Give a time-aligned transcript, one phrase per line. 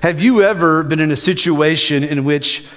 [0.00, 2.68] Have you ever been in a situation in which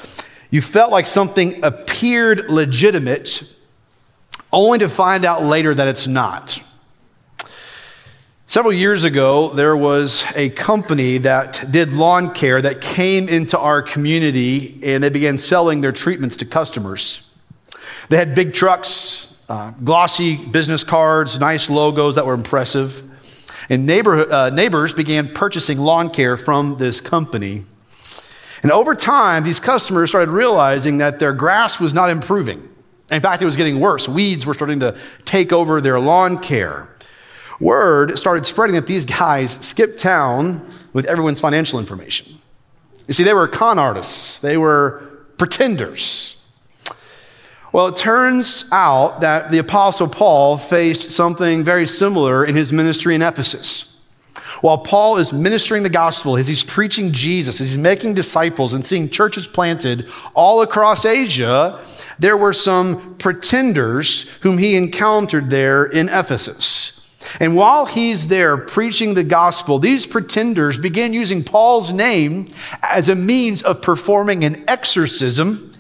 [0.50, 3.44] you felt like something appeared legitimate
[4.52, 6.59] only to find out later that it's not?
[8.48, 13.84] Several years ago, there was a company that did lawn care that came into our
[13.84, 17.30] community and they began selling their treatments to customers.
[18.09, 23.10] They had big trucks, uh, glossy business cards, nice logos that were impressive.
[23.70, 27.65] And neighbor, uh, neighbors began purchasing lawn care from this company.
[28.63, 32.67] And over time, these customers started realizing that their grass was not improving.
[33.09, 34.07] In fact, it was getting worse.
[34.07, 36.87] Weeds were starting to take over their lawn care.
[37.59, 42.39] Word started spreading that these guys skipped town with everyone's financial information.
[43.07, 45.03] You see, they were con artists, they were
[45.37, 46.41] pretenders.
[47.73, 53.15] Well, it turns out that the Apostle Paul faced something very similar in his ministry
[53.15, 53.98] in Ephesus.
[54.59, 58.85] While Paul is ministering the gospel, as he's preaching Jesus, as he's making disciples and
[58.85, 61.79] seeing churches planted all across Asia,
[62.20, 67.09] there were some pretenders whom he encountered there in Ephesus.
[67.40, 72.50] And while he's there preaching the gospel, these pretenders begin using Paul's name
[72.84, 75.72] as a means of performing an exorcism,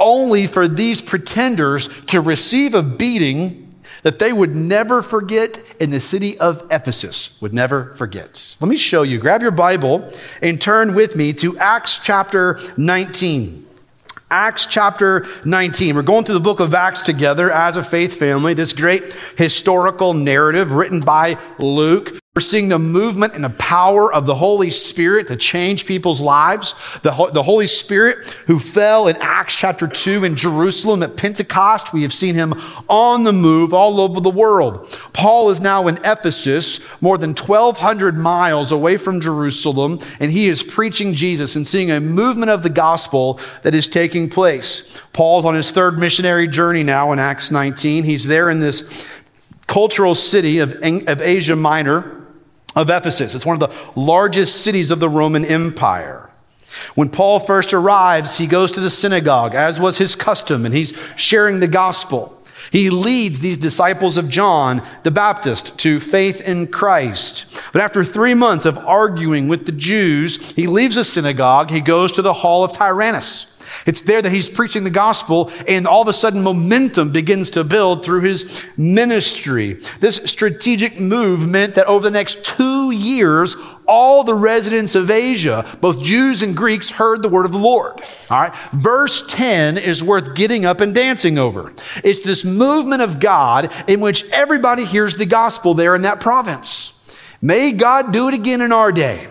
[0.00, 6.00] only for these pretenders to receive a beating that they would never forget in the
[6.00, 8.56] city of Ephesus, would never forget.
[8.60, 9.18] Let me show you.
[9.18, 13.66] Grab your Bible and turn with me to Acts chapter 19.
[14.30, 15.96] Acts chapter 19.
[15.96, 20.14] We're going through the book of Acts together as a faith family, this great historical
[20.14, 22.19] narrative written by Luke.
[22.36, 26.74] We're seeing the movement and the power of the Holy Spirit to change people's lives.
[27.02, 31.92] The, the Holy Spirit who fell in Acts chapter 2 in Jerusalem at Pentecost.
[31.92, 32.54] We have seen him
[32.88, 34.96] on the move all over the world.
[35.12, 40.62] Paul is now in Ephesus, more than 1,200 miles away from Jerusalem, and he is
[40.62, 45.02] preaching Jesus and seeing a movement of the gospel that is taking place.
[45.12, 48.04] Paul's on his third missionary journey now in Acts 19.
[48.04, 49.04] He's there in this
[49.66, 52.18] cultural city of, of Asia Minor
[52.76, 53.34] of Ephesus.
[53.34, 56.30] It's one of the largest cities of the Roman Empire.
[56.94, 60.96] When Paul first arrives, he goes to the synagogue, as was his custom, and he's
[61.16, 62.36] sharing the gospel.
[62.70, 67.60] He leads these disciples of John the Baptist to faith in Christ.
[67.72, 71.70] But after three months of arguing with the Jews, he leaves the synagogue.
[71.70, 73.49] He goes to the hall of Tyrannus.
[73.86, 77.64] It's there that he's preaching the gospel, and all of a sudden, momentum begins to
[77.64, 79.80] build through his ministry.
[80.00, 85.66] This strategic move meant that over the next two years, all the residents of Asia,
[85.80, 88.00] both Jews and Greeks, heard the word of the Lord.
[88.30, 88.54] All right.
[88.72, 91.72] Verse 10 is worth getting up and dancing over.
[92.04, 96.96] It's this movement of God in which everybody hears the gospel there in that province.
[97.42, 99.26] May God do it again in our day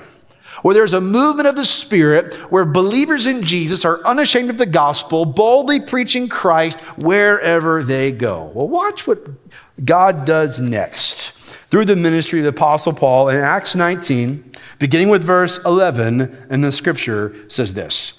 [0.62, 4.66] where there's a movement of the Spirit where believers in Jesus are unashamed of the
[4.66, 8.52] gospel, boldly preaching Christ wherever they go.
[8.54, 9.20] Well, watch what
[9.84, 15.24] God does next through the ministry of the Apostle Paul in Acts 19, beginning with
[15.24, 18.19] verse 11, and the scripture says this.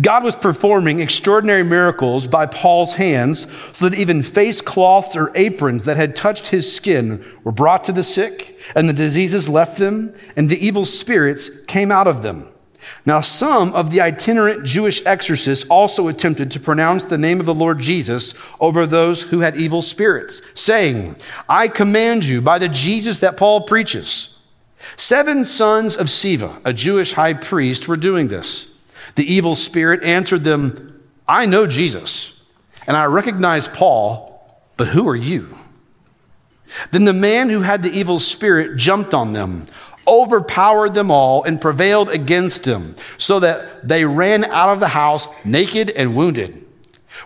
[0.00, 5.84] God was performing extraordinary miracles by Paul's hands so that even face cloths or aprons
[5.84, 10.14] that had touched his skin were brought to the sick, and the diseases left them,
[10.36, 12.48] and the evil spirits came out of them.
[13.06, 17.54] Now, some of the itinerant Jewish exorcists also attempted to pronounce the name of the
[17.54, 21.16] Lord Jesus over those who had evil spirits, saying,
[21.48, 24.40] I command you by the Jesus that Paul preaches.
[24.96, 28.71] Seven sons of Sceva, a Jewish high priest, were doing this.
[29.14, 32.44] The evil spirit answered them, I know Jesus,
[32.86, 34.28] and I recognize Paul,
[34.76, 35.56] but who are you?
[36.90, 39.66] Then the man who had the evil spirit jumped on them,
[40.06, 45.28] overpowered them all, and prevailed against them, so that they ran out of the house
[45.44, 46.64] naked and wounded.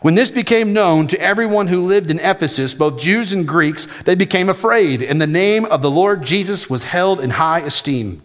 [0.02, 4.14] When this became known to everyone who lived in Ephesus, both Jews and Greeks, they
[4.14, 8.22] became afraid, and the name of the Lord Jesus was held in high esteem.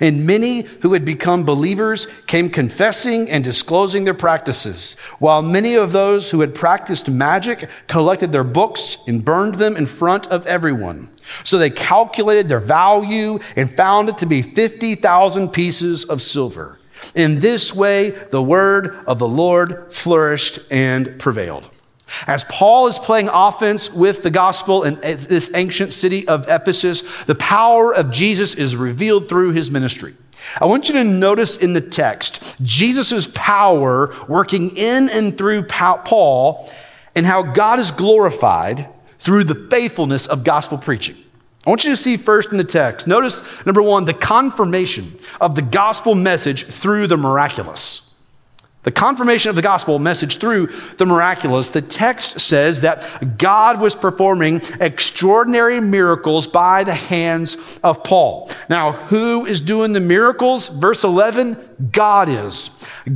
[0.00, 5.92] And many who had become believers came confessing and disclosing their practices, while many of
[5.92, 11.08] those who had practiced magic collected their books and burned them in front of everyone.
[11.44, 16.78] So they calculated their value and found it to be 50,000 pieces of silver.
[17.14, 21.69] In this way, the word of the Lord flourished and prevailed.
[22.26, 27.34] As Paul is playing offense with the gospel in this ancient city of Ephesus, the
[27.34, 30.14] power of Jesus is revealed through his ministry.
[30.60, 36.70] I want you to notice in the text Jesus' power working in and through Paul
[37.14, 41.16] and how God is glorified through the faithfulness of gospel preaching.
[41.66, 43.06] I want you to see first in the text.
[43.06, 48.09] Notice, number one, the confirmation of the gospel message through the miraculous.
[48.82, 51.68] The confirmation of the gospel message through the miraculous.
[51.68, 58.50] The text says that God was performing extraordinary miracles by the hands of Paul.
[58.70, 60.68] Now, who is doing the miracles?
[60.68, 62.70] Verse 11 God is.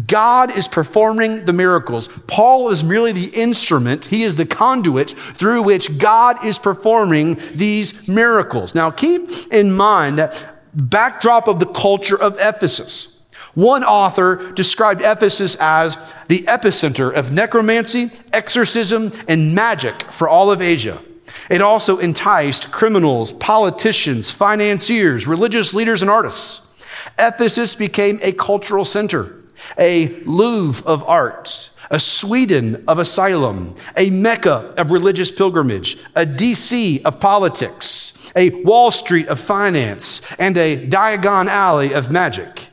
[0.06, 2.08] God is performing the miracles.
[2.26, 8.06] Paul is merely the instrument, he is the conduit through which God is performing these
[8.06, 8.75] miracles.
[8.75, 10.44] Now, keep in mind that
[10.75, 13.13] backdrop of the culture of Ephesus.
[13.55, 15.97] One author described Ephesus as
[16.29, 21.01] the epicenter of necromancy, exorcism, and magic for all of Asia.
[21.49, 26.73] It also enticed criminals, politicians, financiers, religious leaders, and artists.
[27.19, 29.37] Ephesus became a cultural center,
[29.79, 37.03] a Louvre of art, a Sweden of asylum, a Mecca of religious pilgrimage, a DC
[37.05, 42.69] of politics, a Wall Street of finance, and a Diagon Alley of magic.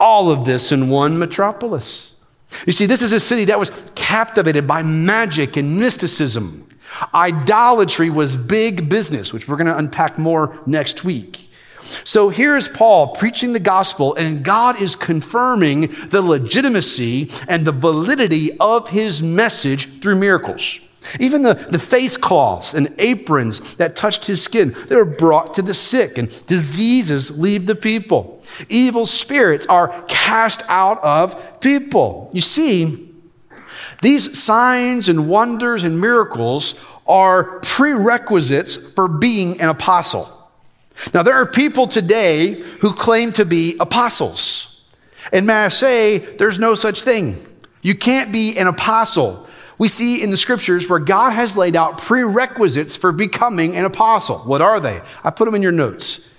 [0.00, 2.16] All of this in one metropolis.
[2.66, 6.66] You see, this is a city that was captivated by magic and mysticism.
[7.14, 11.48] Idolatry was big business, which we're going to unpack more next week.
[12.04, 18.56] So here's Paul preaching the gospel, and God is confirming the legitimacy and the validity
[18.58, 20.80] of his message through miracles.
[21.18, 25.62] Even the, the face cloths and aprons that touched his skin, they were brought to
[25.62, 28.42] the sick, and diseases leave the people.
[28.68, 32.30] Evil spirits are cast out of people.
[32.32, 33.10] You see,
[34.02, 36.74] these signs and wonders and miracles
[37.06, 40.36] are prerequisites for being an apostle.
[41.14, 44.88] Now, there are people today who claim to be apostles.
[45.32, 47.36] And may I say, there's no such thing.
[47.82, 49.48] You can't be an apostle
[49.80, 54.40] we see in the scriptures where God has laid out prerequisites for becoming an apostle.
[54.40, 55.00] What are they?
[55.24, 56.30] I put them in your notes.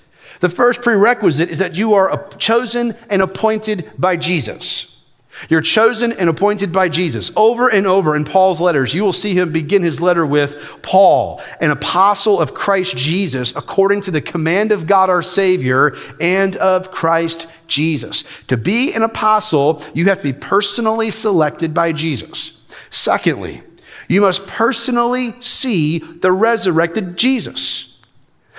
[0.41, 5.03] The first prerequisite is that you are chosen and appointed by Jesus.
[5.49, 7.31] You're chosen and appointed by Jesus.
[7.35, 11.41] Over and over in Paul's letters, you will see him begin his letter with Paul,
[11.59, 16.91] an apostle of Christ Jesus, according to the command of God our Savior and of
[16.91, 18.23] Christ Jesus.
[18.49, 22.60] To be an apostle, you have to be personally selected by Jesus.
[22.91, 23.63] Secondly,
[24.07, 27.99] you must personally see the resurrected Jesus.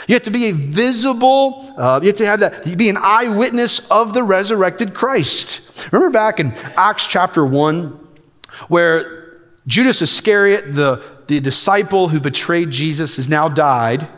[0.08, 3.88] You have to be a visible, uh, you have to have that, be an eyewitness
[3.90, 5.92] of the resurrected Christ.
[5.92, 7.88] Remember back in Acts chapter 1,
[8.68, 14.08] where Judas Iscariot, the, the disciple who betrayed Jesus, has now died.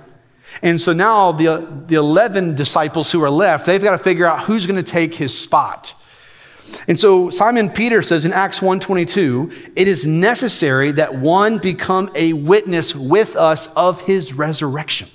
[0.62, 4.44] And so now the, the 11 disciples who are left, they've got to figure out
[4.44, 5.94] who's going to take his spot.
[6.86, 12.32] And so Simon Peter says in Acts 1:22, it is necessary that one become a
[12.32, 15.08] witness with us of his resurrection.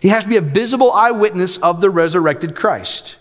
[0.00, 3.16] He has to be a visible eyewitness of the resurrected Christ.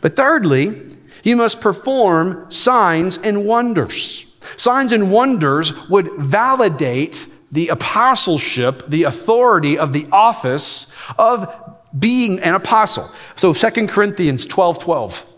[0.00, 0.82] But thirdly,
[1.22, 4.26] he must perform signs and wonders.
[4.56, 11.48] Signs and wonders would validate the apostleship, the authority of the office of
[11.96, 13.10] being an apostle.
[13.36, 15.33] So 2 Corinthians 12 12.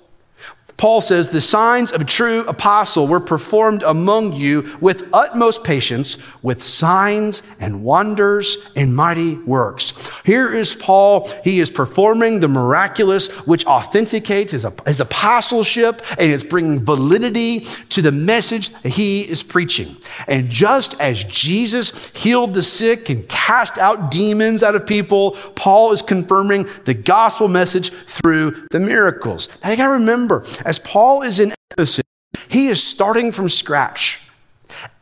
[0.77, 6.19] Paul says, The signs of a true apostle were performed among you with utmost patience,
[6.43, 10.11] with signs and wonders and mighty works.
[10.25, 11.29] Here is Paul.
[11.45, 18.03] He is performing the miraculous, which authenticates his, his apostleship and is bringing validity to
[18.03, 19.97] the message that he is preaching.
[20.29, 25.93] And just as Jesus healed the sick and cast out demons out of people, Paul
[25.93, 29.49] is confirming the gospel message through the miracles.
[29.65, 32.05] Now you gotta remember, as Paul is in Ephesus,
[32.49, 34.23] he is starting from scratch.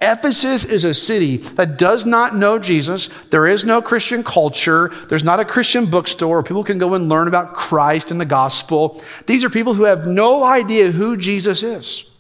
[0.00, 3.08] Ephesus is a city that does not know Jesus.
[3.30, 4.92] There is no Christian culture.
[5.08, 8.26] There's not a Christian bookstore where people can go and learn about Christ and the
[8.26, 9.02] gospel.
[9.26, 12.10] These are people who have no idea who Jesus is.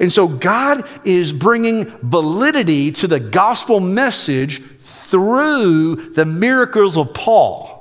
[0.00, 7.71] And so God is bringing validity to the gospel message through the miracles of Paul.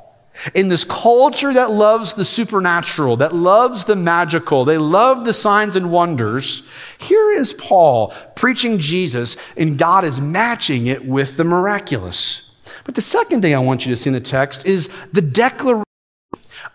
[0.53, 5.75] In this culture that loves the supernatural, that loves the magical, they love the signs
[5.75, 6.67] and wonders,
[6.98, 12.51] here is Paul preaching Jesus, and God is matching it with the miraculous.
[12.83, 15.83] But the second thing I want you to see in the text is the declaration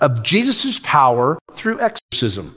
[0.01, 2.55] of Jesus' power through exorcism.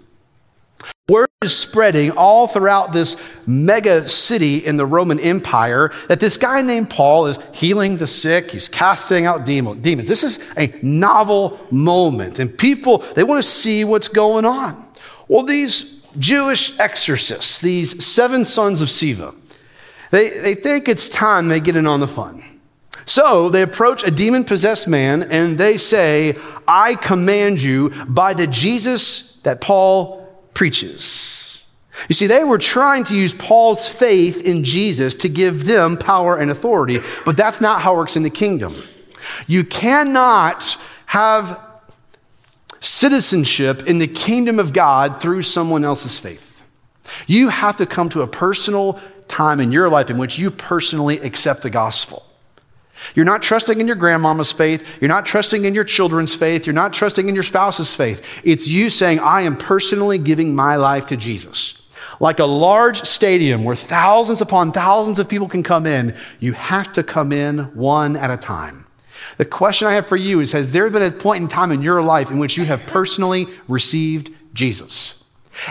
[1.10, 6.62] Word is spreading all throughout this mega city in the Roman Empire that this guy
[6.62, 10.08] named Paul is healing the sick, he's casting out demons.
[10.08, 14.86] This is a novel moment, and people, they want to see what's going on.
[15.28, 19.36] Well, these Jewish exorcists, these seven sons of Sceva,
[20.12, 22.44] they, they think it's time they get in on the fun.
[23.06, 26.38] So they approach a demon possessed man and they say,
[26.68, 30.19] I command you by the Jesus that Paul
[30.60, 31.64] preaches.
[32.10, 36.36] You see, they were trying to use Paul's faith in Jesus to give them power
[36.36, 38.76] and authority, but that's not how it works in the kingdom.
[39.48, 40.76] You cannot
[41.06, 41.58] have
[42.82, 46.62] citizenship in the kingdom of God through someone else's faith.
[47.26, 49.00] You have to come to a personal
[49.30, 52.29] time in your life in which you personally accept the gospel.
[53.16, 54.88] You're not trusting in your grandmama's faith.
[55.02, 56.66] You're not trusting in your children's faith.
[56.66, 58.42] You're not trusting in your spouse's faith.
[58.44, 61.88] It's you saying, I am personally giving my life to Jesus.
[62.20, 66.92] Like a large stadium where thousands upon thousands of people can come in, you have
[66.94, 68.86] to come in one at a time.
[69.38, 71.82] The question I have for you is Has there been a point in time in
[71.82, 75.19] your life in which you have personally received Jesus?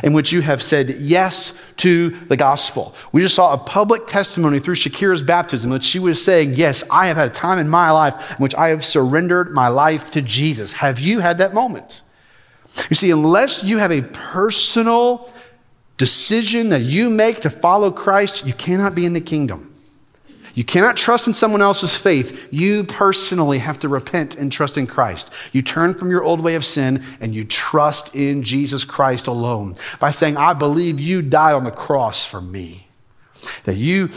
[0.02, 2.94] In which you have said yes to the gospel.
[3.12, 7.06] We just saw a public testimony through Shakira's baptism, which she was saying, Yes, I
[7.06, 10.22] have had a time in my life in which I have surrendered my life to
[10.22, 10.72] Jesus.
[10.74, 12.02] Have you had that moment?
[12.90, 15.32] You see, unless you have a personal
[15.96, 19.74] decision that you make to follow Christ, you cannot be in the kingdom.
[20.58, 22.48] You cannot trust in someone else's faith.
[22.50, 25.32] You personally have to repent and trust in Christ.
[25.52, 29.76] You turn from your old way of sin and you trust in Jesus Christ alone
[30.00, 32.88] by saying, I believe you died on the cross for me,
[33.66, 34.10] that you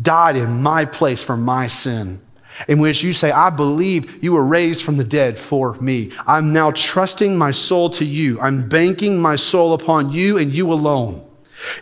[0.00, 2.22] died in my place for my sin.
[2.68, 6.10] In which you say, I believe you were raised from the dead for me.
[6.26, 8.40] I'm now trusting my soul to you.
[8.40, 11.22] I'm banking my soul upon you and you alone.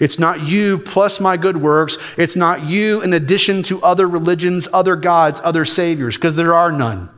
[0.01, 1.99] It's not you plus my good works.
[2.17, 6.73] It's not you in addition to other religions, other gods, other saviors, because there are
[6.73, 7.11] none.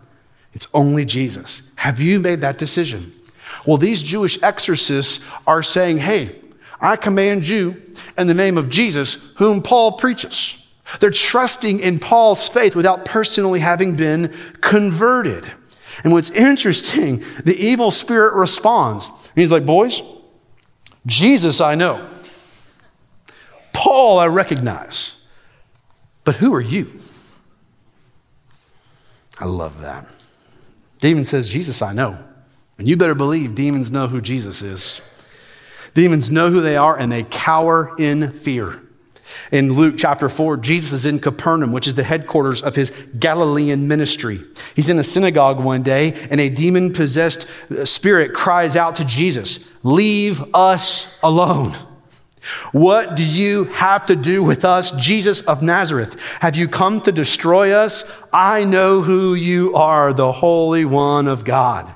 [0.53, 1.71] It's only Jesus.
[1.77, 3.13] Have you made that decision?
[3.67, 6.37] Well, these Jewish exorcists are saying, hey,
[6.81, 7.81] I command you
[8.19, 10.59] in the name of Jesus, whom Paul preaches.
[11.01, 15.51] They're trusting in Paul's faith without personally having been converted.
[16.05, 19.11] And what's interesting, the evil spirit responds.
[19.35, 20.03] He's like, boys,
[21.07, 22.09] Jesus I know.
[23.83, 25.27] Paul I recognize.
[26.23, 26.93] But who are you?
[29.41, 30.07] I love that.
[31.01, 32.17] Demon says, Jesus I know.
[32.79, 35.01] And you better believe demons know who Jesus is.
[35.95, 38.81] Demons know who they are and they cower in fear.
[39.51, 43.89] In Luke chapter 4, Jesus is in Capernaum, which is the headquarters of his Galilean
[43.89, 44.43] ministry.
[44.77, 47.49] He's in a synagogue one day, and a demon possessed
[47.83, 51.75] spirit cries out to Jesus, Leave us alone.
[52.73, 56.19] What do you have to do with us, Jesus of Nazareth?
[56.41, 58.05] Have you come to destroy us?
[58.33, 61.93] I know who you are, the Holy One of God.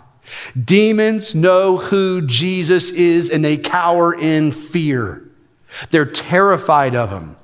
[0.62, 5.22] Demons know who Jesus is and they cower in fear.
[5.90, 7.36] They're terrified of him.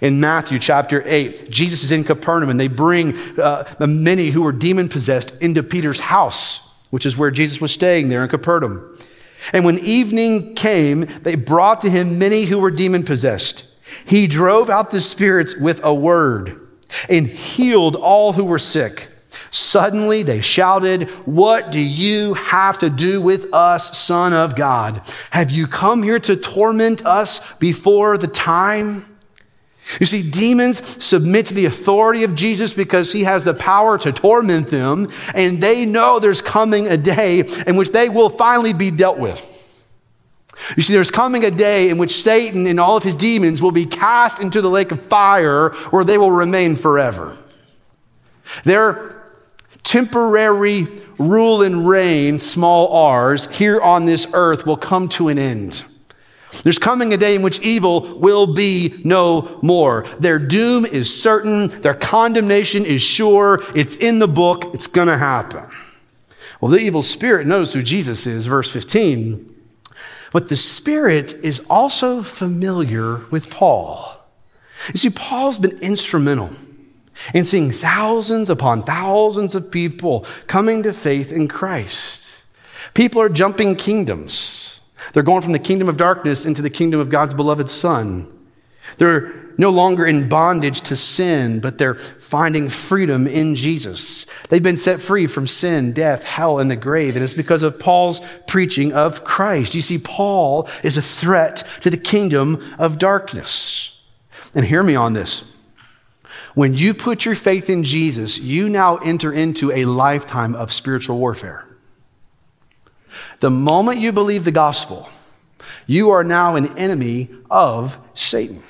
[0.00, 4.52] In Matthew chapter 8, Jesus is in Capernaum and they bring uh, many who were
[4.52, 8.98] demon possessed into Peter's house, which is where Jesus was staying there in Capernaum.
[9.52, 13.68] And when evening came, they brought to him many who were demon possessed.
[14.04, 16.68] He drove out the spirits with a word
[17.08, 19.08] and healed all who were sick.
[19.50, 25.02] Suddenly they shouted, What do you have to do with us, Son of God?
[25.30, 29.07] Have you come here to torment us before the time?
[30.00, 34.12] You see, demons submit to the authority of Jesus because he has the power to
[34.12, 38.90] torment them, and they know there's coming a day in which they will finally be
[38.90, 39.54] dealt with.
[40.76, 43.72] You see, there's coming a day in which Satan and all of his demons will
[43.72, 47.36] be cast into the lake of fire where they will remain forever.
[48.64, 49.22] Their
[49.84, 50.86] temporary
[51.18, 55.84] rule and reign, small r's, here on this earth will come to an end.
[56.62, 60.06] There's coming a day in which evil will be no more.
[60.18, 61.68] Their doom is certain.
[61.80, 63.62] Their condemnation is sure.
[63.74, 64.74] It's in the book.
[64.74, 65.64] It's going to happen.
[66.60, 69.54] Well, the evil spirit knows who Jesus is, verse 15.
[70.32, 74.14] But the spirit is also familiar with Paul.
[74.88, 76.50] You see, Paul's been instrumental
[77.34, 82.42] in seeing thousands upon thousands of people coming to faith in Christ.
[82.94, 84.77] People are jumping kingdoms.
[85.12, 88.26] They're going from the kingdom of darkness into the kingdom of God's beloved Son.
[88.96, 94.24] They're no longer in bondage to sin, but they're finding freedom in Jesus.
[94.48, 97.16] They've been set free from sin, death, hell, and the grave.
[97.16, 99.74] And it's because of Paul's preaching of Christ.
[99.74, 104.00] You see, Paul is a threat to the kingdom of darkness.
[104.54, 105.52] And hear me on this.
[106.54, 111.18] When you put your faith in Jesus, you now enter into a lifetime of spiritual
[111.18, 111.67] warfare.
[113.40, 115.08] The moment you believe the gospel,
[115.86, 118.62] you are now an enemy of Satan.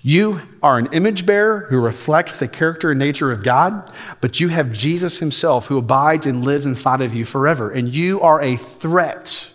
[0.00, 4.48] You are an image bearer who reflects the character and nature of God, but you
[4.48, 8.56] have Jesus himself who abides and lives inside of you forever, and you are a
[8.56, 9.54] threat.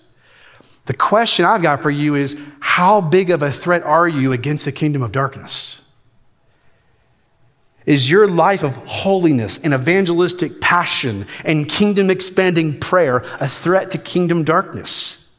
[0.86, 4.66] The question I've got for you is how big of a threat are you against
[4.66, 5.83] the kingdom of darkness?
[7.86, 13.98] Is your life of holiness and evangelistic passion and kingdom expanding prayer a threat to
[13.98, 15.36] kingdom darkness?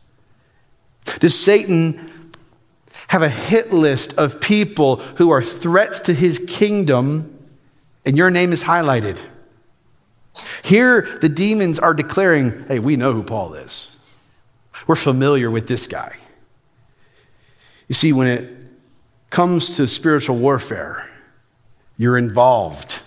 [1.20, 2.32] Does Satan
[3.08, 7.30] have a hit list of people who are threats to his kingdom
[8.04, 9.20] and your name is highlighted?
[10.62, 13.96] Here, the demons are declaring, hey, we know who Paul is.
[14.86, 16.18] We're familiar with this guy.
[17.88, 18.66] You see, when it
[19.30, 21.08] comes to spiritual warfare,
[21.96, 23.00] you're involved.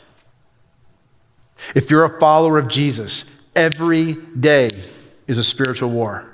[1.75, 3.25] If you're a follower of Jesus,
[3.55, 4.69] every day
[5.27, 6.25] is a spiritual war.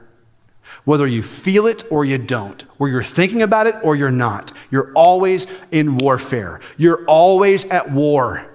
[0.85, 4.51] Whether you feel it or you don't, where you're thinking about it or you're not,
[4.69, 6.59] you're always in warfare.
[6.77, 8.45] You're always at war.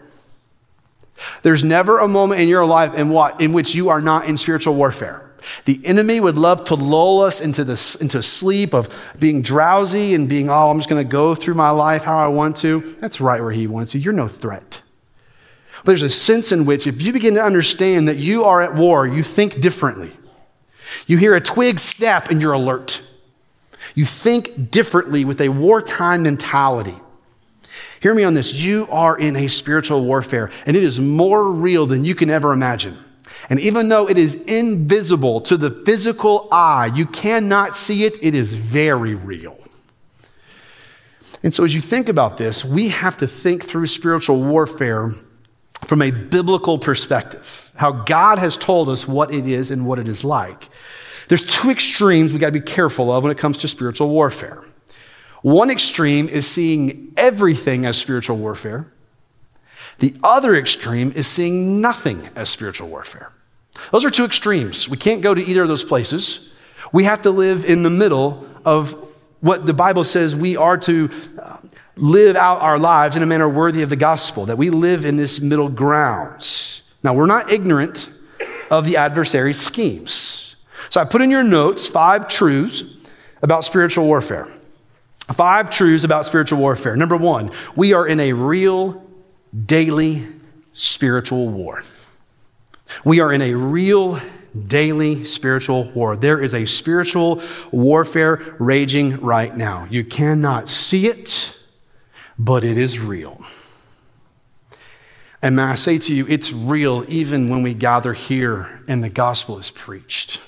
[1.43, 4.37] There's never a moment in your life in, what, in which you are not in
[4.37, 5.28] spiritual warfare.
[5.65, 10.29] The enemy would love to lull us into this into sleep of being drowsy and
[10.29, 12.81] being, oh, I'm just going to go through my life how I want to.
[13.01, 14.01] That's right where he wants you.
[14.01, 14.83] You're no threat.
[15.79, 18.75] But there's a sense in which if you begin to understand that you are at
[18.75, 20.13] war, you think differently.
[21.07, 23.03] You hear a twig snap and you're alert.
[23.95, 26.97] You think differently with a wartime mentality.
[28.01, 28.55] Hear me on this.
[28.55, 32.53] You are in a spiritual warfare, and it is more real than you can ever
[32.53, 32.97] imagine.
[33.51, 38.35] And even though it is invisible to the physical eye, you cannot see it, it
[38.35, 39.59] is very real.
[41.43, 45.15] And so, as you think about this, we have to think through spiritual warfare
[45.85, 50.09] from a biblical perspective, how God has told us what it is and what it
[50.09, 50.69] is like.
[51.29, 54.65] There's two extremes we got to be careful of when it comes to spiritual warfare.
[55.43, 58.93] One extreme is seeing everything as spiritual warfare.
[60.01, 63.33] The other extreme is seeing nothing as spiritual warfare.
[63.93, 64.89] Those are two extremes.
[64.89, 66.53] We can't go to either of those places.
[66.93, 68.93] We have to live in the middle of
[69.41, 71.11] what the Bible says we are to
[71.41, 71.59] uh,
[71.97, 75.17] live out our lives in a manner worthy of the gospel, that we live in
[75.17, 76.83] this middle ground.
[77.03, 78.11] Now, we're not ignorant
[78.71, 80.57] of the adversary's schemes.
[80.91, 82.97] So I put in your notes five truths
[83.43, 84.49] about spiritual warfare.
[85.33, 86.97] Five truths about spiritual warfare.
[86.97, 89.05] Number one, we are in a real
[89.67, 90.27] daily
[90.73, 91.83] spiritual war.
[93.05, 94.21] We are in a real
[94.67, 96.17] daily spiritual war.
[96.17, 99.87] There is a spiritual warfare raging right now.
[99.91, 101.55] You cannot see it,
[102.39, 103.43] but it is real.
[105.41, 109.09] And may I say to you, it's real even when we gather here and the
[109.09, 110.41] gospel is preached.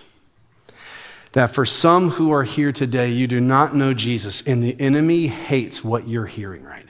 [1.32, 5.28] That for some who are here today, you do not know Jesus, and the enemy
[5.28, 6.89] hates what you're hearing right now.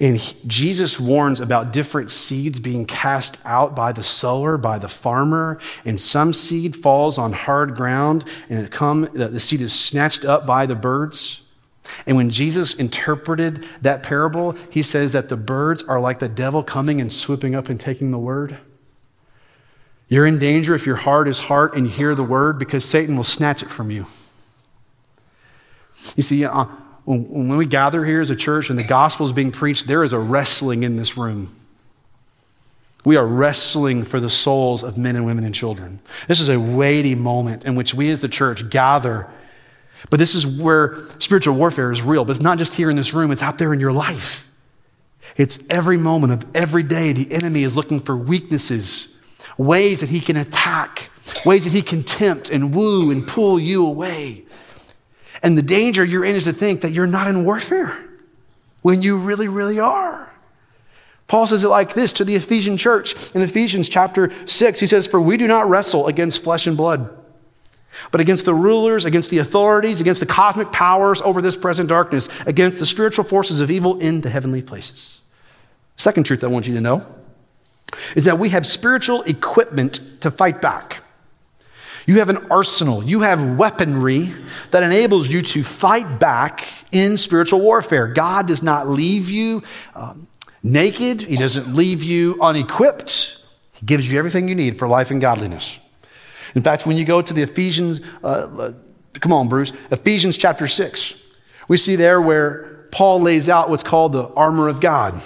[0.00, 4.88] And he, Jesus warns about different seeds being cast out by the sower, by the
[4.88, 10.24] farmer, and some seed falls on hard ground, and it come the, seed is snatched
[10.24, 11.42] up by the birds.
[12.06, 16.62] And when Jesus interpreted that parable, he says that the birds are like the devil
[16.62, 18.58] coming and swooping up and taking the word.
[20.08, 23.16] You're in danger if your heart is heart and you hear the word because Satan
[23.16, 24.06] will snatch it from you.
[26.16, 26.66] You see, uh,
[27.04, 30.12] when we gather here as a church and the gospel is being preached, there is
[30.12, 31.54] a wrestling in this room.
[33.04, 36.00] We are wrestling for the souls of men and women and children.
[36.26, 39.28] This is a weighty moment in which we as the church gather.
[40.08, 42.24] But this is where spiritual warfare is real.
[42.24, 44.50] But it's not just here in this room, it's out there in your life.
[45.36, 49.14] It's every moment of every day the enemy is looking for weaknesses,
[49.58, 51.10] ways that he can attack,
[51.44, 54.43] ways that he can tempt and woo and pull you away.
[55.44, 57.94] And the danger you're in is to think that you're not in warfare
[58.80, 60.32] when you really, really are.
[61.26, 64.80] Paul says it like this to the Ephesian church in Ephesians chapter 6.
[64.80, 67.14] He says, For we do not wrestle against flesh and blood,
[68.10, 72.30] but against the rulers, against the authorities, against the cosmic powers over this present darkness,
[72.46, 75.20] against the spiritual forces of evil in the heavenly places.
[75.96, 77.06] Second truth I want you to know
[78.16, 81.03] is that we have spiritual equipment to fight back.
[82.06, 84.30] You have an arsenal, you have weaponry
[84.72, 88.08] that enables you to fight back in spiritual warfare.
[88.08, 89.62] God does not leave you
[89.94, 90.26] um,
[90.62, 93.42] naked, He doesn't leave you unequipped.
[93.72, 95.80] He gives you everything you need for life and godliness.
[96.54, 98.72] In fact, when you go to the Ephesians, uh, uh
[99.14, 101.22] come on, Bruce, Ephesians chapter 6,
[101.68, 105.20] we see there where Paul lays out what's called the armor of God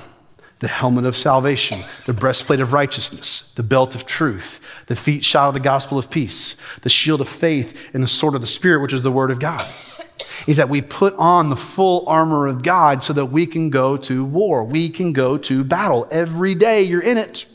[0.60, 5.48] the helmet of salvation, the breastplate of righteousness, the belt of truth, the feet shod
[5.48, 8.82] of the gospel of peace, the shield of faith, and the sword of the Spirit,
[8.82, 9.66] which is the word of God.
[10.46, 13.96] is that we put on the full armor of God so that we can go
[13.96, 14.64] to war.
[14.64, 16.08] We can go to battle.
[16.10, 17.46] Every day you're in it.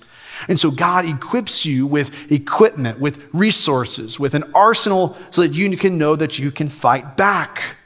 [0.47, 5.75] And so God equips you with equipment, with resources, with an arsenal so that you
[5.77, 7.77] can know that you can fight back.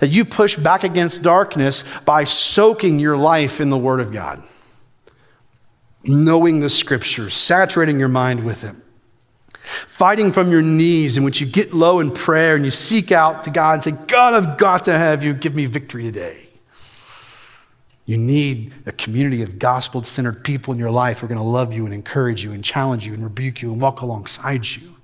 [0.00, 4.42] That you push back against darkness by soaking your life in the Word of God,
[6.04, 8.74] knowing the Scriptures, saturating your mind with it.
[9.58, 13.44] Fighting from your knees, in which you get low in prayer and you seek out
[13.44, 16.44] to God and say, God, I've got to have you give me victory today.
[18.06, 21.44] You need a community of gospel centered people in your life who are going to
[21.44, 24.96] love you and encourage you and challenge you and rebuke you and walk alongside you.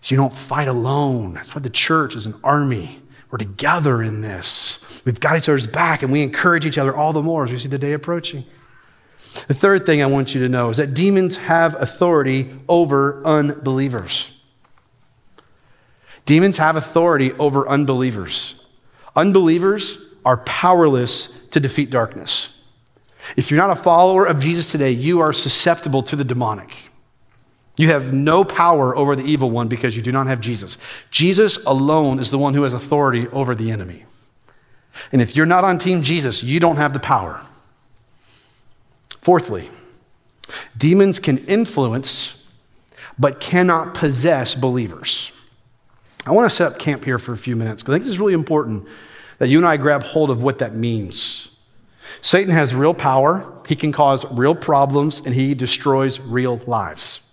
[0.00, 1.34] So you don't fight alone.
[1.34, 3.02] That's why the church is an army.
[3.30, 5.02] We're together in this.
[5.04, 7.58] We've got each other's back and we encourage each other all the more as we
[7.58, 8.46] see the day approaching.
[9.46, 14.38] The third thing I want you to know is that demons have authority over unbelievers.
[16.24, 18.64] Demons have authority over unbelievers.
[19.16, 22.60] Unbelievers are powerless to defeat darkness.
[23.36, 26.70] If you're not a follower of Jesus today, you are susceptible to the demonic.
[27.76, 30.78] You have no power over the evil one because you do not have Jesus.
[31.10, 34.04] Jesus alone is the one who has authority over the enemy.
[35.12, 37.40] And if you're not on Team Jesus, you don't have the power.
[39.28, 39.68] Fourthly,
[40.78, 42.46] demons can influence
[43.18, 45.32] but cannot possess believers.
[46.24, 48.14] I want to set up camp here for a few minutes because I think this
[48.14, 48.88] is really important
[49.36, 51.60] that you and I grab hold of what that means.
[52.22, 57.27] Satan has real power, he can cause real problems, and he destroys real lives.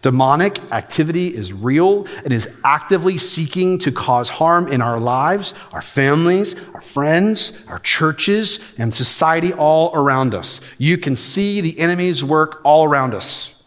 [0.00, 5.82] Demonic activity is real and is actively seeking to cause harm in our lives, our
[5.82, 10.60] families, our friends, our churches, and society all around us.
[10.78, 13.64] You can see the enemy's work all around us.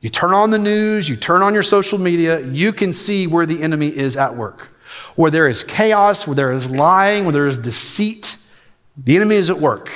[0.00, 3.46] You turn on the news, you turn on your social media, you can see where
[3.46, 4.68] the enemy is at work.
[5.16, 8.36] Where there is chaos, where there is lying, where there is deceit,
[8.96, 9.90] the enemy is at work.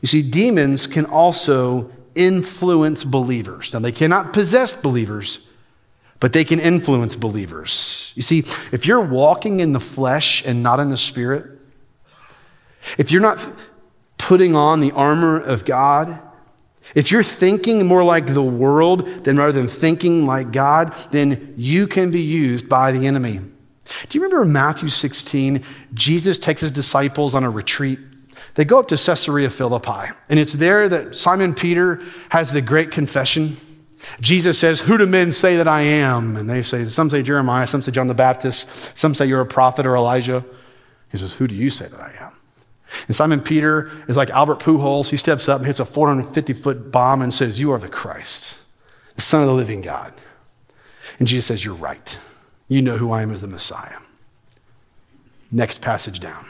[0.00, 3.72] You see, demons can also influence believers.
[3.72, 5.40] Now, they cannot possess believers,
[6.20, 8.12] but they can influence believers.
[8.14, 11.58] You see, if you're walking in the flesh and not in the spirit,
[12.98, 13.38] if you're not
[14.18, 16.20] putting on the armor of God,
[16.94, 21.86] if you're thinking more like the world than rather than thinking like God, then you
[21.86, 23.40] can be used by the enemy.
[24.08, 27.98] Do you remember Matthew 16, Jesus takes his disciples on a retreat?
[28.54, 32.90] They go up to Caesarea Philippi, and it's there that Simon Peter has the great
[32.90, 33.56] confession.
[34.20, 36.36] Jesus says, Who do men say that I am?
[36.36, 39.46] And they say, Some say Jeremiah, some say John the Baptist, some say you're a
[39.46, 40.44] prophet or Elijah.
[41.10, 42.32] He says, Who do you say that I am?
[43.06, 45.08] And Simon Peter is like Albert Pujols.
[45.08, 48.58] He steps up and hits a 450 foot bomb and says, You are the Christ,
[49.14, 50.12] the Son of the living God.
[51.18, 52.18] And Jesus says, You're right.
[52.68, 53.98] You know who I am as the Messiah.
[55.50, 56.46] Next passage down.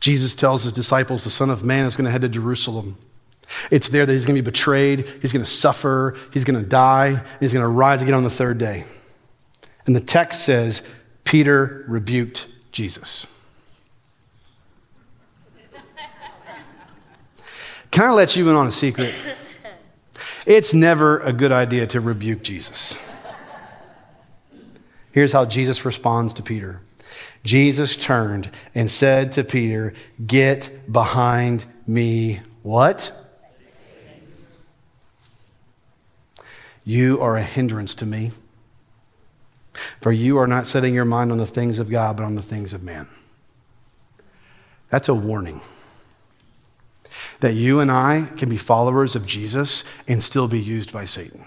[0.00, 2.96] Jesus tells his disciples the Son of Man is going to head to Jerusalem.
[3.70, 6.68] It's there that he's going to be betrayed, he's going to suffer, he's going to
[6.68, 8.84] die, he's going to rise again on the third day.
[9.86, 10.86] And the text says,
[11.24, 13.26] Peter rebuked Jesus.
[17.90, 19.14] Can I let you in on a secret?
[20.44, 22.96] It's never a good idea to rebuke Jesus.
[25.12, 26.80] Here's how Jesus responds to Peter
[27.44, 29.94] Jesus turned and said to Peter,
[30.26, 32.40] Get behind me.
[32.62, 33.12] What?
[36.84, 38.32] You are a hindrance to me.
[40.00, 42.42] For you are not setting your mind on the things of God, but on the
[42.42, 43.08] things of man.
[44.90, 45.60] That's a warning.
[47.40, 51.44] That you and I can be followers of Jesus and still be used by Satan.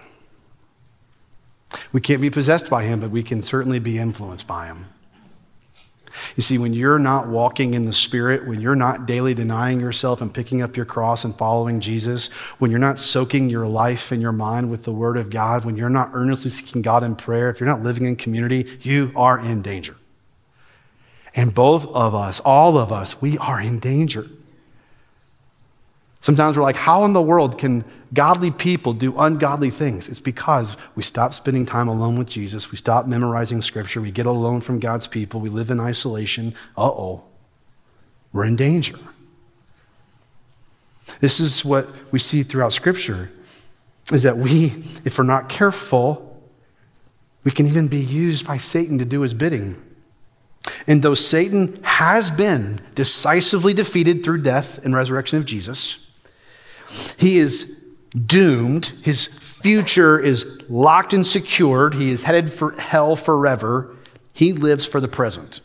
[1.91, 4.85] We can't be possessed by him, but we can certainly be influenced by him.
[6.35, 10.21] You see, when you're not walking in the Spirit, when you're not daily denying yourself
[10.21, 12.27] and picking up your cross and following Jesus,
[12.59, 15.75] when you're not soaking your life and your mind with the Word of God, when
[15.75, 19.39] you're not earnestly seeking God in prayer, if you're not living in community, you are
[19.39, 19.95] in danger.
[21.33, 24.27] And both of us, all of us, we are in danger.
[26.21, 30.07] Sometimes we're like, how in the world can godly people do ungodly things?
[30.07, 32.71] It's because we stop spending time alone with Jesus.
[32.71, 34.01] We stop memorizing scripture.
[34.01, 35.41] We get alone from God's people.
[35.41, 36.53] We live in isolation.
[36.77, 37.23] Uh oh,
[38.31, 38.99] we're in danger.
[41.19, 43.31] This is what we see throughout scripture
[44.13, 46.27] is that we, if we're not careful,
[47.43, 49.81] we can even be used by Satan to do his bidding.
[50.85, 56.10] And though Satan has been decisively defeated through death and resurrection of Jesus,
[57.17, 57.81] he is
[58.13, 58.87] doomed.
[59.03, 61.93] His future is locked and secured.
[61.93, 63.95] He is headed for hell forever.
[64.33, 65.61] He lives for the present.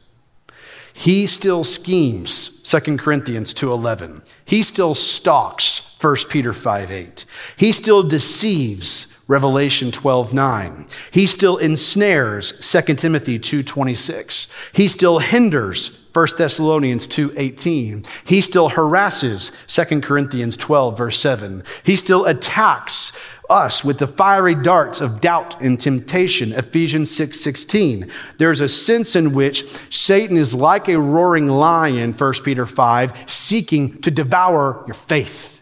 [0.92, 4.22] He still schemes, 2 Corinthians 2:11.
[4.44, 7.24] He still stalks, 1 Peter 5:8.
[7.56, 10.86] He still deceives, Revelation 12:9.
[11.10, 14.46] He still ensnares, 2 Timothy 2:26.
[14.72, 18.04] He still hinders, 1 Thessalonians 2:18.
[18.24, 21.64] He still harasses 2 Corinthians 12 verse 7.
[21.82, 23.10] He still attacks
[23.50, 28.02] us with the fiery darts of doubt and temptation Ephesians 6:16.
[28.02, 33.12] 6, There's a sense in which Satan is like a roaring lion 1 Peter 5
[33.26, 35.60] seeking to devour your faith.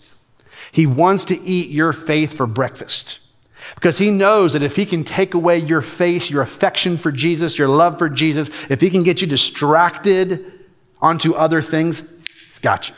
[0.70, 3.23] He wants to eat your faith for breakfast.
[3.74, 7.58] Because he knows that if he can take away your faith, your affection for Jesus,
[7.58, 10.52] your love for Jesus, if he can get you distracted
[11.00, 12.00] onto other things,
[12.48, 12.94] he's got you.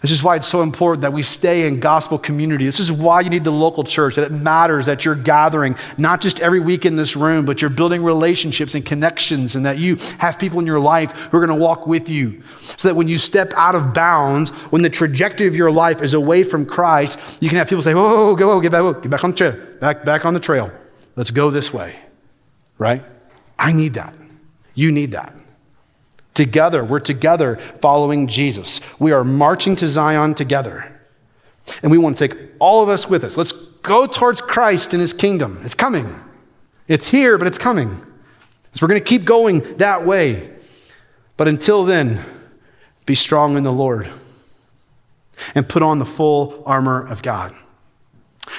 [0.00, 2.64] This is why it's so important that we stay in gospel community.
[2.64, 6.20] This is why you need the local church, that it matters that you're gathering, not
[6.20, 9.96] just every week in this room, but you're building relationships and connections, and that you
[10.18, 12.42] have people in your life who are going to walk with you.
[12.60, 16.14] So that when you step out of bounds, when the trajectory of your life is
[16.14, 19.10] away from Christ, you can have people say, Whoa, go, whoa, get back, whoa, get
[19.10, 20.70] back on the trail, back, back on the trail.
[21.16, 21.96] Let's go this way.
[22.78, 23.02] Right?
[23.58, 24.14] I need that.
[24.74, 25.34] You need that.
[26.38, 28.80] Together, we're together following Jesus.
[29.00, 31.00] We are marching to Zion together.
[31.82, 33.36] And we want to take all of us with us.
[33.36, 35.60] Let's go towards Christ and his kingdom.
[35.64, 36.14] It's coming.
[36.86, 37.90] It's here, but it's coming.
[38.72, 40.48] So we're going to keep going that way.
[41.36, 42.20] But until then,
[43.04, 44.08] be strong in the Lord
[45.56, 47.52] and put on the full armor of God.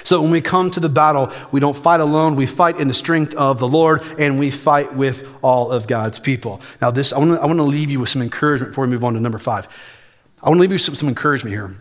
[0.04, 2.36] So when we come to the battle, we don't fight alone.
[2.36, 6.20] We fight in the strength of the Lord, and we fight with all of God's
[6.20, 6.62] people.
[6.82, 9.20] Now, this I want to, leave you with some encouragement before we move on to
[9.20, 9.68] number five.
[10.42, 11.76] I want to leave you with some, some encouragement here.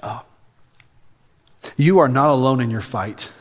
[0.00, 0.20] Uh,
[1.76, 3.32] you are not alone in your fight.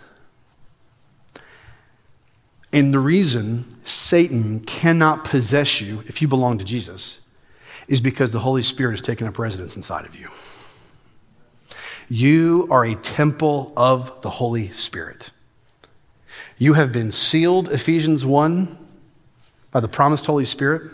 [2.74, 7.22] And the reason Satan cannot possess you if you belong to Jesus
[7.88, 10.28] is because the Holy Spirit has taken up residence inside of you.
[12.10, 15.32] You are a temple of the Holy Spirit.
[16.58, 18.78] You have been sealed, Ephesians 1,
[19.72, 20.90] by the promised Holy Spirit.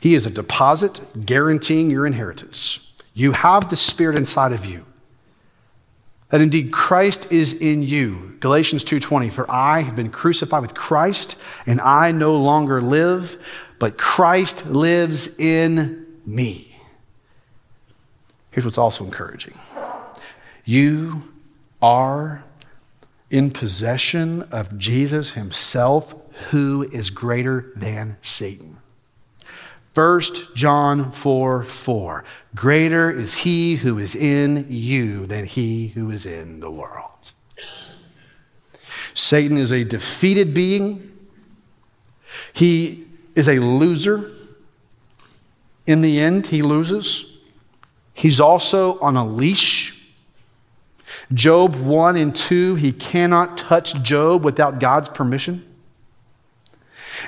[0.00, 2.92] He is a deposit guaranteeing your inheritance.
[3.12, 4.84] You have the Spirit inside of you.
[6.30, 8.36] That indeed Christ is in you.
[8.38, 13.36] Galatians 2:20 For I have been crucified with Christ and I no longer live
[13.78, 16.76] but Christ lives in me.
[18.50, 19.54] Here's what's also encouraging.
[20.68, 21.22] You
[21.80, 22.44] are
[23.30, 26.14] in possession of Jesus himself,
[26.50, 28.76] who is greater than Satan.
[29.94, 30.20] 1
[30.54, 32.24] John 4 4.
[32.54, 37.32] Greater is he who is in you than he who is in the world.
[39.14, 41.10] Satan is a defeated being.
[42.52, 44.30] He is a loser.
[45.86, 47.38] In the end, he loses.
[48.12, 49.97] He's also on a leash.
[51.32, 55.64] Job 1 and 2, he cannot touch Job without God's permission.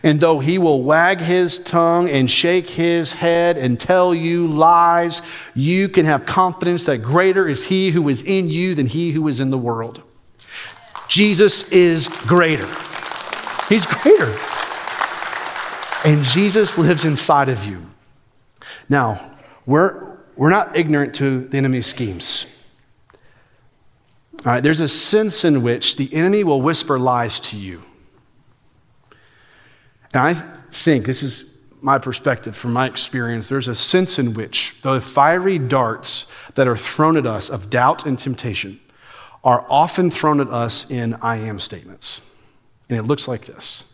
[0.03, 5.21] And though he will wag his tongue and shake his head and tell you lies,
[5.55, 9.27] you can have confidence that greater is he who is in you than he who
[9.29, 10.03] is in the world.
[11.09, 12.69] Jesus is greater.
[13.69, 14.33] He's greater.
[16.07, 17.85] And Jesus lives inside of you.
[18.89, 19.37] Now,
[19.67, 22.47] we're, we're not ignorant to the enemy's schemes.
[24.47, 27.83] All right, there's a sense in which the enemy will whisper lies to you.
[30.15, 34.81] And I think, this is my perspective from my experience, there's a sense in which
[34.81, 38.81] the fiery darts that are thrown at us of doubt and temptation
[39.45, 42.23] are often thrown at us in I am statements.
[42.89, 43.85] And it looks like this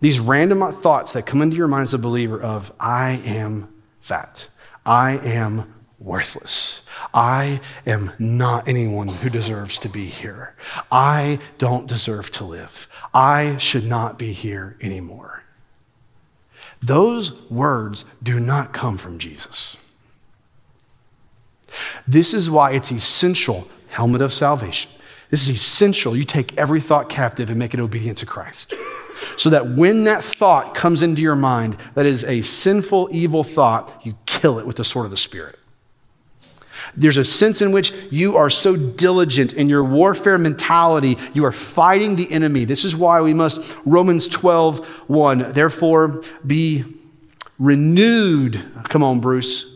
[0.00, 4.48] these random thoughts that come into your mind as a believer of, I am fat,
[4.84, 5.73] I am
[6.04, 6.82] worthless.
[7.12, 10.54] I am not anyone who deserves to be here.
[10.92, 12.86] I don't deserve to live.
[13.12, 15.42] I should not be here anymore.
[16.80, 19.78] Those words do not come from Jesus.
[22.06, 24.90] This is why it's essential, helmet of salvation.
[25.30, 26.16] This is essential.
[26.16, 28.74] You take every thought captive and make it obedient to Christ.
[29.36, 33.98] So that when that thought comes into your mind that is a sinful, evil thought,
[34.04, 35.58] you kill it with the sword of the Spirit.
[36.96, 41.18] There's a sense in which you are so diligent in your warfare mentality.
[41.32, 42.64] You are fighting the enemy.
[42.64, 46.84] This is why we must, Romans 12, 1, therefore be
[47.58, 48.64] renewed.
[48.84, 49.74] Come on, Bruce.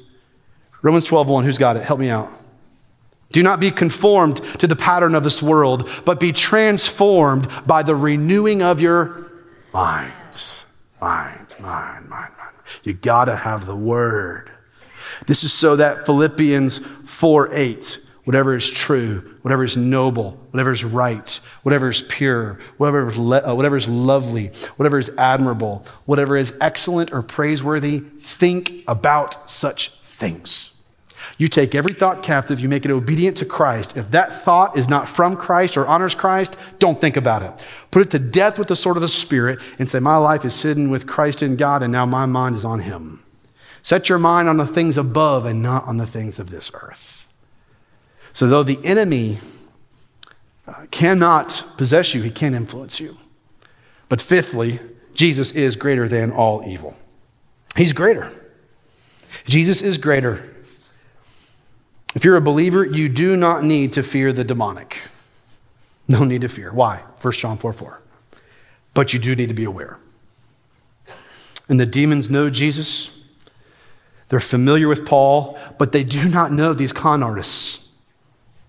[0.83, 1.85] Romans 12, 1, who's got it?
[1.85, 2.31] Help me out.
[3.31, 7.95] Do not be conformed to the pattern of this world, but be transformed by the
[7.95, 9.31] renewing of your
[9.73, 10.65] minds.
[11.01, 12.55] Mind, mind, mind, mind.
[12.85, 14.51] You gotta have the word.
[15.27, 20.85] This is so that Philippians 4 8, whatever is true, whatever is noble, whatever is
[20.85, 27.13] right, whatever is pure, whatever uh, whatever is lovely, whatever is admirable, whatever is excellent
[27.13, 30.75] or praiseworthy, think about such things.
[31.39, 33.97] You take every thought captive, you make it obedient to Christ.
[33.97, 37.67] If that thought is not from Christ or honors Christ, don't think about it.
[37.93, 40.55] Put it to death with the sword of the Spirit and say, My life is
[40.55, 43.23] sitting with Christ in God, and now my mind is on Him.
[43.89, 47.27] Set your mind on the things above and not on the things of this earth.
[48.35, 49.39] So, though the enemy
[50.67, 53.17] uh, cannot possess you, he can influence you.
[54.11, 54.79] But fifthly,
[55.15, 56.99] Jesus is greater than all evil.
[57.79, 58.31] He's greater.
[59.47, 60.55] Jesus is greater.
[62.15, 65.01] If you're a believer, you do not need to fear the demonic.
[66.07, 66.71] No need to fear.
[66.75, 66.99] Why?
[67.23, 68.03] 1 John 4 4.
[68.93, 69.97] But you do need to be aware.
[71.71, 73.18] And the demons know Jesus.
[74.29, 77.93] They're familiar with Paul, but they do not know these con artists.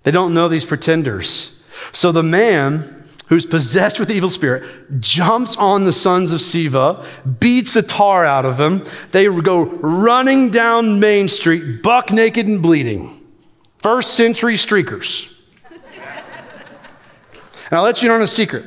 [0.04, 1.62] They don't know these pretenders.
[1.92, 2.96] So the man
[3.28, 7.06] who's possessed with the evil spirit jumps on the sons of Sceva,
[7.40, 8.84] beats the tar out of them.
[9.12, 13.16] They go running down Main Street, buck naked and bleeding.
[13.80, 15.38] First century streakers.
[15.72, 15.82] and
[17.72, 18.66] I'll let you know a secret.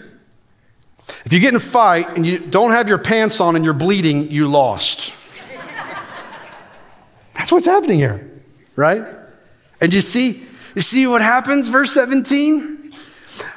[1.24, 3.74] If you get in a fight and you don't have your pants on and you're
[3.74, 5.12] bleeding, you lost.
[7.42, 8.30] That's what's happening here,
[8.76, 9.02] right?
[9.80, 12.92] And you see, you see what happens, verse 17?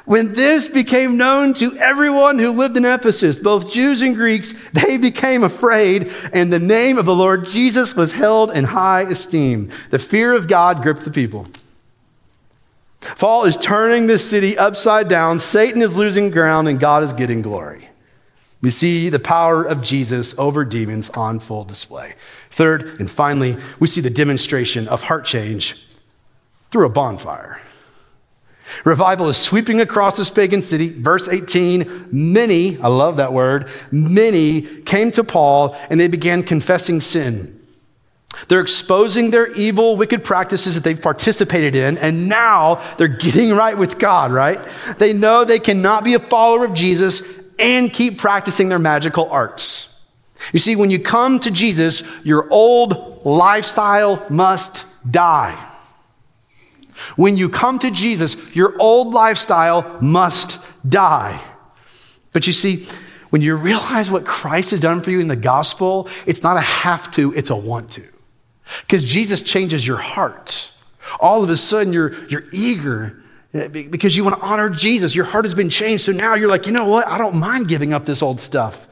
[0.06, 4.96] When this became known to everyone who lived in Ephesus, both Jews and Greeks, they
[4.96, 9.70] became afraid, and the name of the Lord Jesus was held in high esteem.
[9.90, 11.46] The fear of God gripped the people.
[13.00, 17.40] Paul is turning this city upside down, Satan is losing ground, and God is getting
[17.40, 17.88] glory.
[18.60, 22.14] We see the power of Jesus over demons on full display.
[22.50, 25.86] Third, and finally, we see the demonstration of heart change
[26.70, 27.60] through a bonfire.
[28.84, 30.88] Revival is sweeping across this pagan city.
[30.88, 37.00] Verse 18 Many, I love that word, many came to Paul and they began confessing
[37.00, 37.52] sin.
[38.48, 43.76] They're exposing their evil, wicked practices that they've participated in, and now they're getting right
[43.76, 44.60] with God, right?
[44.98, 47.22] They know they cannot be a follower of Jesus
[47.58, 49.95] and keep practicing their magical arts.
[50.52, 55.62] You see, when you come to Jesus, your old lifestyle must die.
[57.16, 61.40] When you come to Jesus, your old lifestyle must die.
[62.32, 62.86] But you see,
[63.30, 66.60] when you realize what Christ has done for you in the gospel, it's not a
[66.60, 68.04] have to, it's a want to.
[68.82, 70.72] Because Jesus changes your heart.
[71.20, 73.22] All of a sudden, you're, you're eager
[73.54, 75.14] eh, because you want to honor Jesus.
[75.14, 76.04] Your heart has been changed.
[76.04, 77.06] So now you're like, you know what?
[77.06, 78.88] I don't mind giving up this old stuff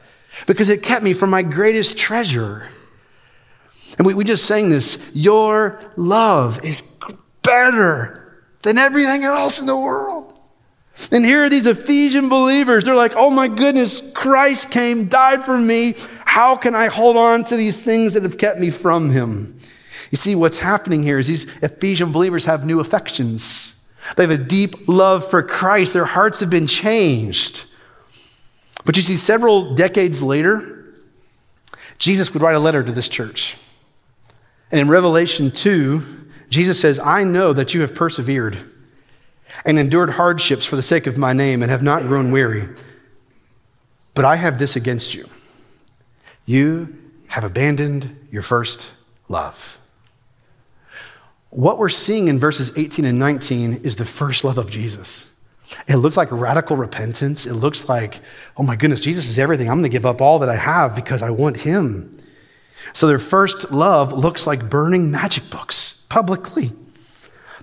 [0.47, 2.67] because it kept me from my greatest treasure.
[3.97, 6.97] And we, we just sang this Your love is
[7.41, 10.33] better than everything else in the world.
[11.11, 12.85] And here are these Ephesian believers.
[12.85, 15.95] They're like, oh my goodness, Christ came, died for me.
[16.23, 19.59] How can I hold on to these things that have kept me from him?
[20.09, 23.75] You see, what's happening here is these Ephesian believers have new affections.
[24.15, 25.93] They have a deep love for Christ.
[25.93, 27.65] Their hearts have been changed.
[28.85, 30.93] But you see, several decades later,
[31.97, 33.57] Jesus would write a letter to this church.
[34.71, 36.01] And in Revelation 2,
[36.49, 38.57] Jesus says, I know that you have persevered
[39.65, 42.67] and endured hardships for the sake of my name and have not grown weary.
[44.13, 45.29] But I have this against you
[46.45, 46.95] you
[47.27, 48.87] have abandoned your first
[49.27, 49.79] love.
[51.49, 55.25] What we're seeing in verses 18 and 19 is the first love of Jesus.
[55.87, 57.45] It looks like radical repentance.
[57.45, 58.21] It looks like,
[58.57, 59.69] oh my goodness, Jesus is everything.
[59.69, 62.21] I'm going to give up all that I have because I want him.
[62.93, 66.71] So their first love looks like burning magic books publicly.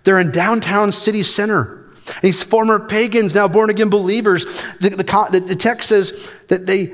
[0.05, 1.79] They're in downtown city center.
[2.23, 4.45] These former pagans, now born again believers,
[4.81, 6.87] the, the, the text says that they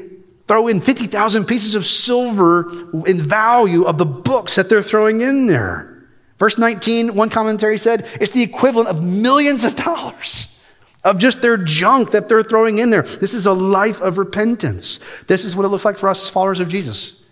[0.47, 2.71] throw in 50,000 pieces of silver
[3.07, 6.07] in value of the books that they're throwing in there.
[6.39, 10.58] Verse 19, one commentary said, it's the equivalent of millions of dollars
[11.05, 13.03] of just their junk that they're throwing in there.
[13.03, 15.01] This is a life of repentance.
[15.27, 17.23] This is what it looks like for us as followers of Jesus.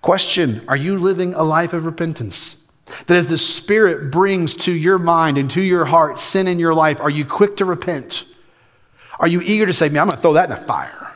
[0.00, 2.58] Question Are you living a life of repentance?
[3.06, 6.74] That as the Spirit brings to your mind and to your heart sin in your
[6.74, 8.24] life, are you quick to repent?
[9.18, 11.12] Are you eager to say, Man, I'm going to throw that in the fire?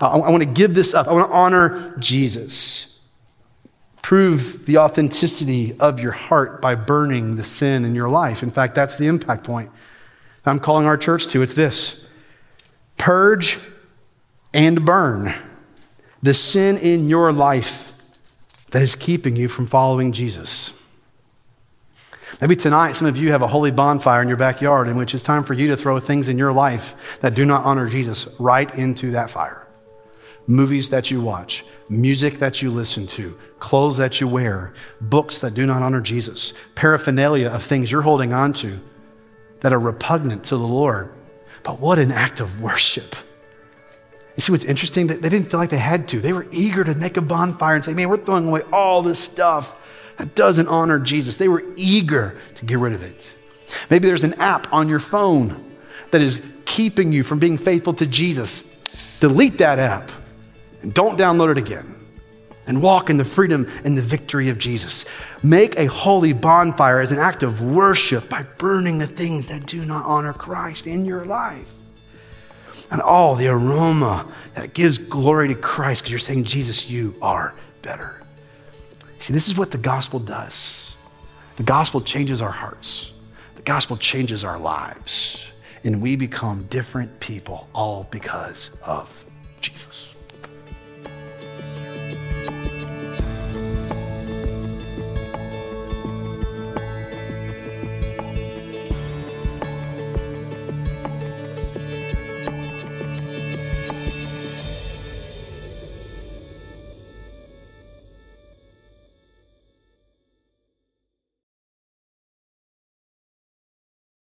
[0.00, 1.08] I, I want to give this up.
[1.08, 2.98] I want to honor Jesus.
[4.02, 8.42] Prove the authenticity of your heart by burning the sin in your life.
[8.42, 9.70] In fact, that's the impact point
[10.44, 11.42] I'm calling our church to.
[11.42, 12.06] It's this
[12.96, 13.58] purge
[14.52, 15.34] and burn
[16.22, 17.94] the sin in your life
[18.70, 20.72] that is keeping you from following Jesus.
[22.40, 25.24] Maybe tonight, some of you have a holy bonfire in your backyard in which it's
[25.24, 28.72] time for you to throw things in your life that do not honor Jesus right
[28.76, 29.66] into that fire.
[30.46, 35.54] Movies that you watch, music that you listen to, clothes that you wear, books that
[35.54, 38.80] do not honor Jesus, paraphernalia of things you're holding on to
[39.60, 41.12] that are repugnant to the Lord.
[41.62, 43.14] But what an act of worship!
[44.36, 45.08] You see what's interesting?
[45.08, 46.20] They didn't feel like they had to.
[46.20, 49.18] They were eager to make a bonfire and say, man, we're throwing away all this
[49.18, 49.76] stuff
[50.16, 51.38] that doesn't honor Jesus.
[51.38, 53.34] They were eager to get rid of it.
[53.90, 55.64] Maybe there's an app on your phone
[56.12, 58.62] that is keeping you from being faithful to Jesus.
[59.18, 60.12] Delete that app
[60.82, 61.97] and don't download it again.
[62.68, 65.06] And walk in the freedom and the victory of Jesus.
[65.42, 69.84] Make a holy bonfire as an act of worship by burning the things that do
[69.84, 71.72] not honor Christ in your life.
[72.90, 77.54] And all the aroma that gives glory to Christ because you're saying, Jesus, you are
[77.82, 78.22] better.
[79.18, 80.94] See, this is what the gospel does.
[81.56, 83.12] The gospel changes our hearts,
[83.56, 85.52] the gospel changes our lives,
[85.82, 89.26] and we become different people all because of
[89.60, 90.07] Jesus.